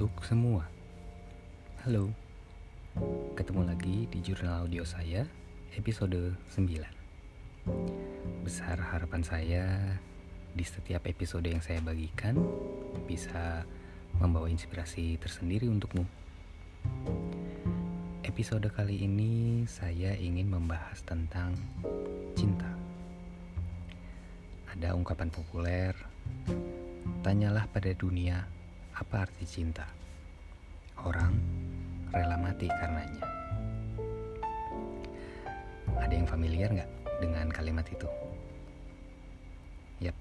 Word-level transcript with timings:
untuk 0.00 0.24
semua. 0.24 0.64
Halo. 1.84 2.08
Ketemu 3.36 3.68
lagi 3.68 4.08
di 4.08 4.24
jurnal 4.24 4.64
audio 4.64 4.80
saya 4.80 5.28
episode 5.76 6.40
9. 6.56 8.40
Besar 8.40 8.80
harapan 8.80 9.20
saya 9.20 9.64
di 10.56 10.64
setiap 10.64 11.04
episode 11.04 11.44
yang 11.44 11.60
saya 11.60 11.84
bagikan 11.84 12.40
bisa 13.04 13.68
membawa 14.16 14.48
inspirasi 14.48 15.20
tersendiri 15.20 15.68
untukmu. 15.68 16.08
Episode 18.24 18.72
kali 18.72 19.04
ini 19.04 19.68
saya 19.68 20.16
ingin 20.16 20.48
membahas 20.48 21.04
tentang 21.04 21.52
cinta. 22.32 22.72
Ada 24.64 24.96
ungkapan 24.96 25.28
populer, 25.28 25.92
tanyalah 27.20 27.68
pada 27.68 27.92
dunia 27.92 28.48
apa 29.00 29.24
arti 29.24 29.48
cinta. 29.48 29.88
Orang 31.00 31.32
rela 32.12 32.36
mati 32.36 32.68
karenanya. 32.68 33.24
Ada 35.96 36.12
yang 36.12 36.28
familiar 36.28 36.68
nggak 36.68 36.90
dengan 37.24 37.48
kalimat 37.48 37.88
itu? 37.88 38.04
Yap, 40.04 40.16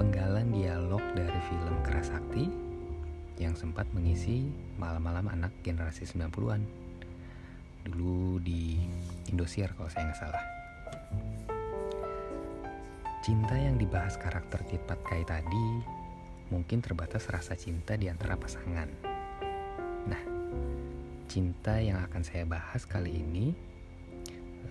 penggalan 0.00 0.56
dialog 0.56 1.04
dari 1.12 1.40
film 1.52 1.76
Kerasakti 1.84 2.48
yang 3.36 3.52
sempat 3.52 3.84
mengisi 3.92 4.48
malam-malam 4.80 5.28
anak 5.28 5.52
generasi 5.60 6.08
90-an. 6.08 6.64
Dulu 7.84 8.40
di 8.40 8.80
Indosiar 9.28 9.76
kalau 9.76 9.92
saya 9.92 10.08
nggak 10.08 10.20
salah. 10.24 10.44
Cinta 13.20 13.52
yang 13.52 13.76
dibahas 13.76 14.16
karakter 14.16 14.64
Tipat 14.64 15.00
Kai 15.04 15.22
tadi 15.28 15.95
mungkin 16.50 16.78
terbatas 16.78 17.26
rasa 17.26 17.58
cinta 17.58 17.98
di 17.98 18.06
antara 18.06 18.38
pasangan. 18.38 18.88
Nah, 20.06 20.22
cinta 21.26 21.82
yang 21.82 21.98
akan 22.06 22.22
saya 22.22 22.46
bahas 22.46 22.86
kali 22.86 23.10
ini 23.10 23.50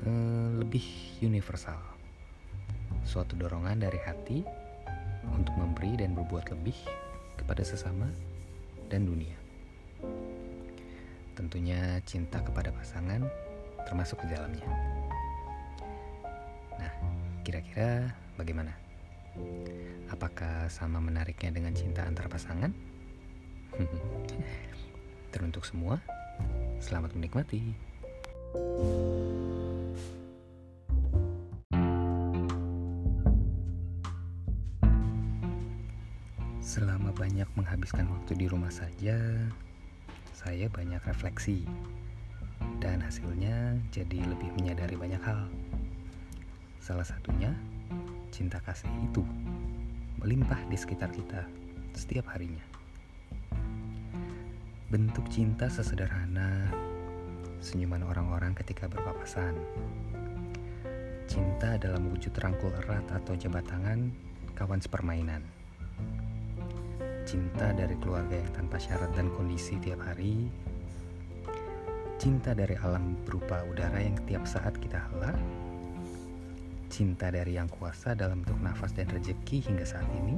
eh, 0.07 0.49
lebih 0.55 0.85
universal. 1.19 1.77
Suatu 3.03 3.35
dorongan 3.35 3.83
dari 3.83 3.99
hati 4.01 4.39
untuk 5.33 5.53
memberi 5.57 5.99
dan 5.99 6.15
berbuat 6.15 6.53
lebih 6.53 6.77
kepada 7.35 7.61
sesama 7.65 8.07
dan 8.87 9.03
dunia. 9.03 9.35
Tentunya 11.35 11.99
cinta 12.07 12.39
kepada 12.39 12.71
pasangan 12.71 13.27
termasuk 13.83 14.23
ke 14.23 14.31
dalamnya. 14.31 14.65
Nah, 16.79 16.91
kira-kira 17.43 18.15
bagaimana? 18.39 18.84
Apakah 20.09 20.69
sama 20.71 21.01
menariknya 21.01 21.51
dengan 21.51 21.73
cinta 21.75 22.05
antar 22.07 22.29
pasangan? 22.29 22.71
Teruntuk 25.33 25.67
semua, 25.67 25.99
selamat 26.79 27.17
menikmati. 27.17 27.75
Selama 36.65 37.11
banyak 37.15 37.47
menghabiskan 37.55 38.07
waktu 38.11 38.35
di 38.35 38.45
rumah 38.51 38.71
saja, 38.71 39.15
saya 40.35 40.67
banyak 40.67 40.99
refleksi, 41.07 41.63
dan 42.83 42.99
hasilnya 42.99 43.79
jadi 43.91 44.19
lebih 44.27 44.51
menyadari 44.59 44.99
banyak 44.99 45.21
hal. 45.23 45.47
Salah 46.83 47.07
satunya, 47.07 47.55
cinta 48.35 48.59
kasih 48.59 48.91
itu 48.99 49.23
melimpah 50.19 50.59
di 50.67 50.75
sekitar 50.75 51.07
kita 51.07 51.47
setiap 51.95 52.35
harinya. 52.35 52.59
Bentuk 54.91 55.23
cinta 55.31 55.71
sesederhana 55.71 56.67
senyuman 57.63 58.03
orang-orang 58.03 58.51
ketika 58.59 58.91
berpapasan. 58.91 59.55
Cinta 61.31 61.79
dalam 61.79 62.11
wujud 62.11 62.35
rangkul 62.35 62.75
erat 62.83 63.07
atau 63.07 63.39
jabat 63.39 63.63
tangan 63.71 64.11
kawan 64.59 64.83
sepermainan. 64.83 65.39
Cinta 67.23 67.71
dari 67.71 67.95
keluarga 68.03 68.35
yang 68.35 68.51
tanpa 68.51 68.75
syarat 68.83 69.15
dan 69.15 69.31
kondisi 69.31 69.79
tiap 69.79 70.03
hari. 70.03 70.51
Cinta 72.19 72.51
dari 72.51 72.75
alam 72.83 73.15
berupa 73.23 73.63
udara 73.63 74.03
yang 74.03 74.19
tiap 74.27 74.43
saat 74.43 74.75
kita 74.75 74.99
hela 74.99 75.31
cinta 76.89 77.33
dari 77.33 77.57
yang 77.57 77.67
kuasa 77.67 78.13
dalam 78.13 78.45
bentuk 78.45 78.59
nafas 78.61 78.93
dan 78.93 79.09
rezeki 79.09 79.65
hingga 79.65 79.85
saat 79.85 80.05
ini, 80.21 80.37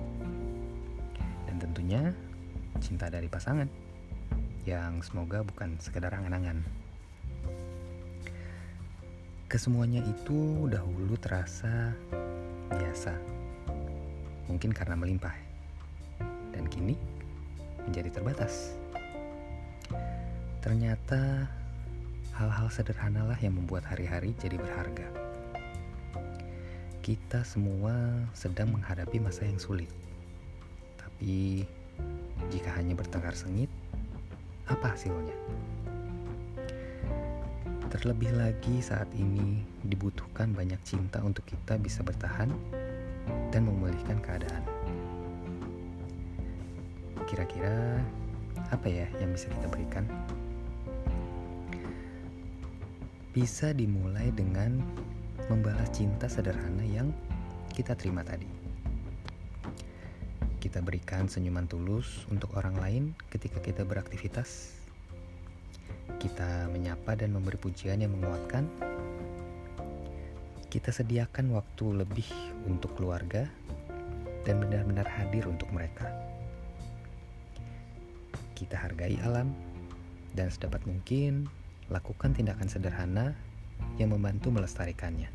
dan 1.46 1.56
tentunya 1.60 2.02
cinta 2.80 3.12
dari 3.12 3.28
pasangan 3.28 3.68
yang 4.68 5.00
semoga 5.04 5.44
bukan 5.44 5.80
sekedar 5.80 6.12
angan-angan. 6.12 6.64
Kesemuanya 9.48 10.04
itu 10.04 10.68
dahulu 10.68 11.16
terasa 11.16 11.96
biasa, 12.68 13.16
mungkin 14.52 14.76
karena 14.76 15.00
melimpah, 15.00 15.36
dan 16.52 16.68
kini 16.68 17.00
menjadi 17.88 18.12
terbatas. 18.12 18.76
Ternyata 20.60 21.48
hal-hal 22.36 22.68
sederhanalah 22.68 23.40
yang 23.40 23.56
membuat 23.56 23.88
hari-hari 23.88 24.36
jadi 24.36 24.60
berharga 24.60 25.08
kita 27.08 27.40
semua 27.48 27.96
sedang 28.36 28.76
menghadapi 28.76 29.24
masa 29.24 29.48
yang 29.48 29.56
sulit. 29.56 29.88
Tapi 31.00 31.64
jika 32.52 32.76
hanya 32.76 33.00
bertengkar 33.00 33.32
sengit, 33.32 33.72
apa 34.68 34.92
hasilnya? 34.92 35.32
Terlebih 37.88 38.36
lagi 38.36 38.84
saat 38.84 39.08
ini 39.16 39.64
dibutuhkan 39.88 40.52
banyak 40.52 40.76
cinta 40.84 41.24
untuk 41.24 41.48
kita 41.48 41.80
bisa 41.80 42.04
bertahan 42.04 42.52
dan 43.56 43.62
memulihkan 43.64 44.20
keadaan. 44.20 44.68
Kira-kira 47.24 48.04
apa 48.68 48.88
ya 48.92 49.08
yang 49.24 49.32
bisa 49.32 49.48
kita 49.48 49.72
berikan? 49.72 50.04
Bisa 53.32 53.72
dimulai 53.72 54.28
dengan 54.36 54.84
membalas 55.48 55.88
cinta 55.96 56.28
sederhana 56.28 56.84
yang 56.84 57.16
kita 57.72 57.96
terima 57.96 58.20
tadi. 58.20 58.48
Kita 60.60 60.84
berikan 60.84 61.32
senyuman 61.32 61.64
tulus 61.72 62.28
untuk 62.28 62.52
orang 62.60 62.76
lain 62.76 63.04
ketika 63.32 63.64
kita 63.64 63.88
beraktivitas. 63.88 64.76
Kita 66.20 66.68
menyapa 66.68 67.16
dan 67.16 67.32
memberi 67.32 67.56
pujian 67.56 68.04
yang 68.04 68.12
menguatkan. 68.12 68.68
Kita 70.68 70.92
sediakan 70.92 71.56
waktu 71.56 72.04
lebih 72.04 72.28
untuk 72.68 73.00
keluarga 73.00 73.48
dan 74.44 74.60
benar-benar 74.60 75.08
hadir 75.08 75.48
untuk 75.48 75.72
mereka. 75.72 76.12
Kita 78.52 78.76
hargai 78.76 79.16
alam 79.24 79.56
dan 80.36 80.52
sedapat 80.52 80.84
mungkin 80.84 81.48
lakukan 81.88 82.36
tindakan 82.36 82.68
sederhana 82.68 83.32
yang 83.98 84.14
membantu 84.14 84.54
melestarikannya. 84.54 85.30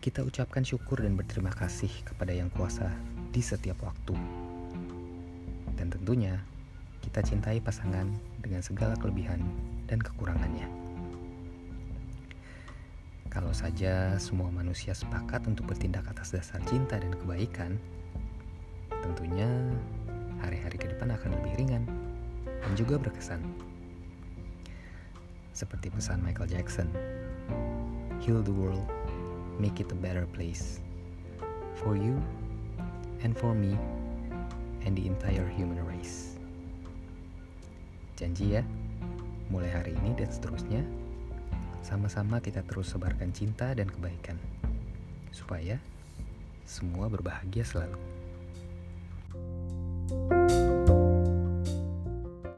Kita 0.00 0.24
ucapkan 0.24 0.64
syukur 0.64 1.04
dan 1.04 1.12
berterima 1.12 1.52
kasih 1.52 1.92
kepada 2.08 2.32
Yang 2.32 2.56
Kuasa 2.56 2.88
di 3.30 3.44
setiap 3.44 3.84
waktu. 3.84 4.16
Dan 5.76 5.92
tentunya, 5.92 6.40
kita 7.04 7.20
cintai 7.20 7.60
pasangan 7.60 8.08
dengan 8.40 8.64
segala 8.64 8.96
kelebihan 8.96 9.44
dan 9.84 10.00
kekurangannya. 10.00 10.68
Kalau 13.30 13.54
saja 13.54 14.18
semua 14.18 14.50
manusia 14.50 14.90
sepakat 14.90 15.46
untuk 15.46 15.70
bertindak 15.70 16.02
atas 16.10 16.34
dasar 16.34 16.58
cinta 16.66 16.98
dan 16.98 17.14
kebaikan, 17.14 17.78
tentunya 18.90 19.46
hari-hari 20.42 20.80
ke 20.80 20.90
depan 20.90 21.14
akan 21.14 21.38
lebih 21.38 21.62
ringan 21.62 21.84
dan 22.42 22.72
juga 22.74 22.98
berkesan 22.98 23.69
seperti 25.60 25.92
pesan 25.92 26.24
Michael 26.24 26.48
Jackson. 26.48 26.88
Heal 28.24 28.40
the 28.40 28.52
world, 28.52 28.88
make 29.60 29.76
it 29.76 29.92
a 29.92 29.98
better 30.00 30.24
place. 30.32 30.80
For 31.76 32.00
you 32.00 32.16
and 33.20 33.36
for 33.36 33.52
me 33.52 33.76
and 34.88 34.96
the 34.96 35.04
entire 35.04 35.44
human 35.52 35.76
race. 35.84 36.40
Janji 38.16 38.56
ya, 38.56 38.64
mulai 39.52 39.68
hari 39.68 39.92
ini 40.00 40.16
dan 40.16 40.32
seterusnya, 40.32 40.80
sama-sama 41.84 42.40
kita 42.40 42.64
terus 42.64 42.92
sebarkan 42.92 43.28
cinta 43.36 43.76
dan 43.76 43.88
kebaikan. 43.92 44.40
Supaya 45.32 45.76
semua 46.64 47.12
berbahagia 47.12 47.68
selalu. 47.68 48.19